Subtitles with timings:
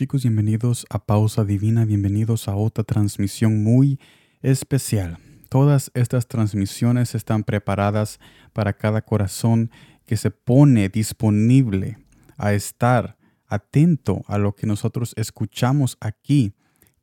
[0.00, 4.00] Chicos, bienvenidos a Pausa Divina, bienvenidos a otra transmisión muy
[4.40, 5.18] especial.
[5.50, 8.18] Todas estas transmisiones están preparadas
[8.54, 9.70] para cada corazón
[10.06, 11.98] que se pone disponible
[12.38, 16.54] a estar atento a lo que nosotros escuchamos aquí,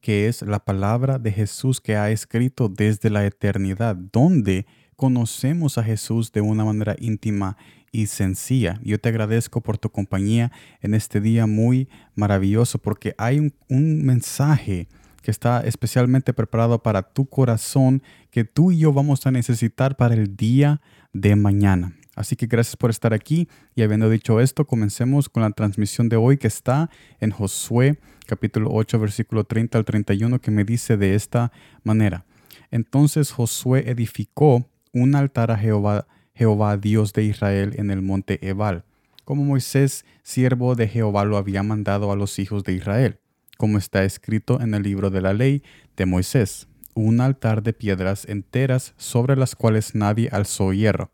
[0.08, 4.66] que es la palabra de Jesús que ha escrito desde la eternidad, donde
[4.96, 7.58] conocemos a Jesús de una manera íntima
[7.92, 8.80] y sencilla.
[8.86, 14.06] Yo te agradezco por tu compañía en este día muy maravilloso porque hay un, un
[14.06, 14.88] mensaje
[15.24, 18.02] que está especialmente preparado para tu corazón
[18.32, 20.80] que tú y yo vamos a necesitar para el día
[21.12, 21.92] de mañana.
[22.18, 26.16] Así que gracias por estar aquí y habiendo dicho esto, comencemos con la transmisión de
[26.16, 31.14] hoy que está en Josué capítulo 8 versículo 30 al 31 que me dice de
[31.14, 31.52] esta
[31.84, 32.26] manera.
[32.72, 38.84] Entonces Josué edificó un altar a Jehová, Jehová Dios de Israel en el monte Ebal,
[39.24, 43.20] como Moisés, siervo de Jehová, lo había mandado a los hijos de Israel,
[43.58, 45.62] como está escrito en el libro de la ley
[45.96, 51.12] de Moisés, un altar de piedras enteras sobre las cuales nadie alzó hierro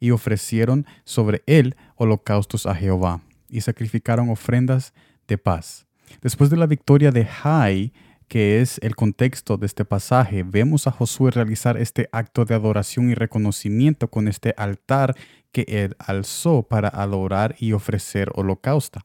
[0.00, 4.92] y ofrecieron sobre él holocaustos a Jehová, y sacrificaron ofrendas
[5.28, 5.86] de paz.
[6.22, 7.92] Después de la victoria de Jai,
[8.28, 13.10] que es el contexto de este pasaje, vemos a Josué realizar este acto de adoración
[13.10, 15.14] y reconocimiento con este altar
[15.52, 19.00] que él alzó para adorar y ofrecer holocausto.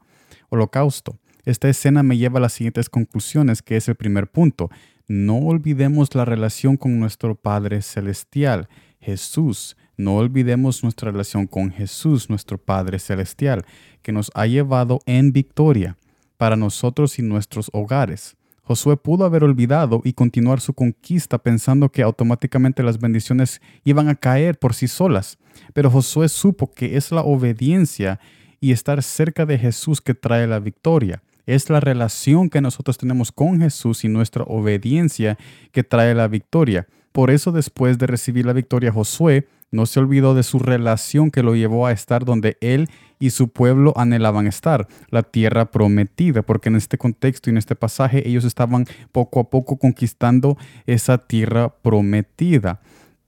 [0.49, 1.17] holocausto.
[1.45, 4.69] Esta escena me lleva a las siguientes conclusiones, que es el primer punto.
[5.07, 9.75] No olvidemos la relación con nuestro Padre Celestial, Jesús.
[10.01, 13.65] No olvidemos nuestra relación con Jesús, nuestro Padre Celestial,
[14.01, 15.95] que nos ha llevado en victoria
[16.37, 18.35] para nosotros y nuestros hogares.
[18.63, 24.15] Josué pudo haber olvidado y continuar su conquista pensando que automáticamente las bendiciones iban a
[24.15, 25.37] caer por sí solas.
[25.71, 28.19] Pero Josué supo que es la obediencia
[28.59, 31.21] y estar cerca de Jesús que trae la victoria.
[31.45, 35.37] Es la relación que nosotros tenemos con Jesús y nuestra obediencia
[35.71, 36.87] que trae la victoria.
[37.11, 41.43] Por eso después de recibir la victoria Josué no se olvidó de su relación que
[41.43, 42.89] lo llevó a estar donde él
[43.19, 47.75] y su pueblo anhelaban estar, la tierra prometida, porque en este contexto y en este
[47.75, 52.81] pasaje ellos estaban poco a poco conquistando esa tierra prometida,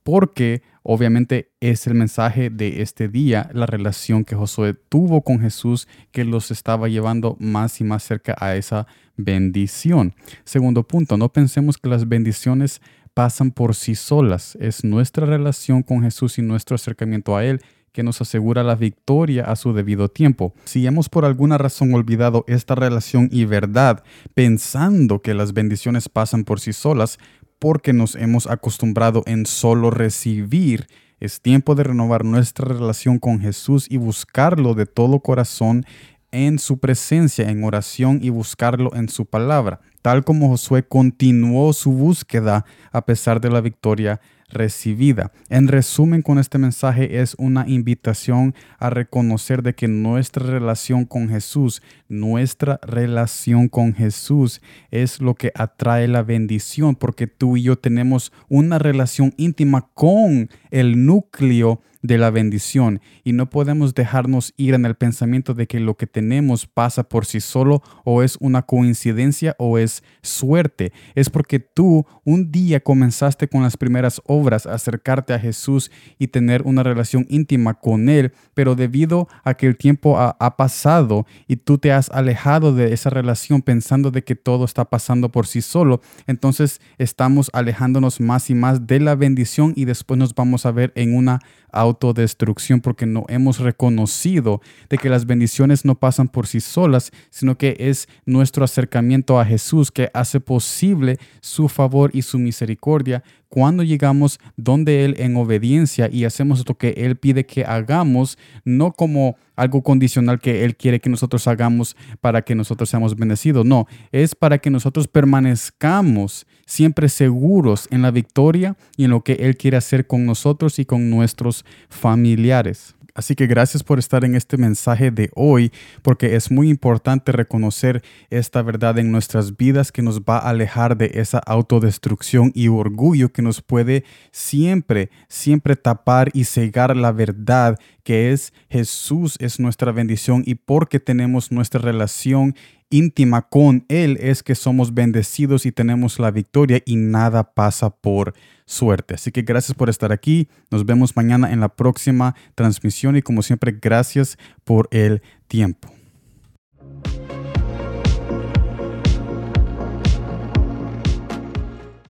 [0.04, 5.88] porque obviamente es el mensaje de este día, la relación que Josué tuvo con Jesús
[6.12, 10.16] que los estaba llevando más y más cerca a esa bendición.
[10.44, 12.82] Segundo punto, no pensemos que las bendiciones
[13.14, 14.58] pasan por sí solas.
[14.60, 19.46] Es nuestra relación con Jesús y nuestro acercamiento a Él que nos asegura la victoria
[19.46, 20.54] a su debido tiempo.
[20.66, 24.04] Si hemos por alguna razón olvidado esta relación y verdad,
[24.34, 27.20] pensando que las bendiciones pasan por sí solas,
[27.60, 30.88] porque nos hemos acostumbrado en solo recibir,
[31.20, 35.86] es tiempo de renovar nuestra relación con Jesús y buscarlo de todo corazón
[36.32, 41.92] en su presencia, en oración y buscarlo en su palabra tal como Josué continuó su
[41.92, 44.20] búsqueda a pesar de la victoria
[44.50, 45.32] recibida.
[45.50, 51.30] En resumen, con este mensaje es una invitación a reconocer de que nuestra relación con
[51.30, 57.78] Jesús, nuestra relación con Jesús es lo que atrae la bendición, porque tú y yo
[57.78, 64.74] tenemos una relación íntima con el núcleo de la bendición y no podemos dejarnos ir
[64.74, 68.64] en el pensamiento de que lo que tenemos pasa por sí solo o es una
[68.64, 70.94] coincidencia o es suerte.
[71.14, 76.64] Es porque tú un día comenzaste con las primeras obras acercarte a Jesús y tener
[76.64, 81.58] una relación íntima con Él, pero debido a que el tiempo ha, ha pasado y
[81.58, 85.62] tú te has alejado de esa relación pensando de que todo está pasando por sí
[85.62, 90.72] solo, entonces estamos alejándonos más y más de la bendición y después nos vamos a
[90.72, 91.40] ver en una
[91.74, 97.58] autodestrucción porque no hemos reconocido de que las bendiciones no pasan por sí solas, sino
[97.58, 99.46] que es nuestro acercamiento a
[99.92, 103.24] Que hace posible su favor y su misericordia
[103.54, 108.94] cuando llegamos donde Él en obediencia y hacemos lo que Él pide que hagamos, no
[108.94, 113.86] como algo condicional que Él quiere que nosotros hagamos para que nosotros seamos bendecidos, no,
[114.12, 119.56] es para que nosotros permanezcamos siempre seguros en la victoria y en lo que Él
[119.56, 122.96] quiere hacer con nosotros y con nuestros familiares.
[123.16, 125.72] Así que gracias por estar en este mensaje de hoy,
[126.02, 130.98] porque es muy importante reconocer esta verdad en nuestras vidas que nos va a alejar
[130.98, 137.78] de esa autodestrucción y orgullo que nos puede siempre, siempre tapar y cegar la verdad
[138.04, 142.56] que es Jesús es nuestra bendición y porque tenemos nuestra relación
[142.94, 148.34] íntima con Él es que somos bendecidos y tenemos la victoria y nada pasa por
[148.66, 149.16] suerte.
[149.16, 150.48] Así que gracias por estar aquí.
[150.70, 156.03] Nos vemos mañana en la próxima transmisión y como siempre, gracias por el tiempo.